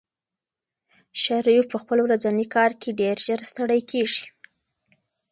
شریف 1.23 1.63
په 1.71 1.77
خپل 1.81 1.97
ورځني 2.05 2.45
کار 2.55 2.71
کې 2.81 2.89
ډېر 3.01 3.15
ژر 3.25 3.39
ستړی 3.51 3.81
کېږي. 3.91 4.25